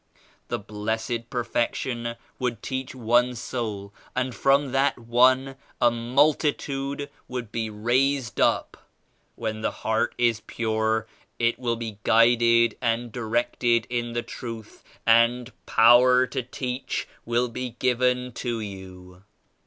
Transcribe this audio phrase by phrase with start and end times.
[0.47, 7.51] The Blessed Perfec tion would teach one soul and from that one a multitude would
[7.51, 8.89] be raised up.
[9.35, 11.05] When the heart is pure
[11.37, 17.75] it will be guided and directed in the Truth, and power to teach will be
[17.77, 19.21] given to you."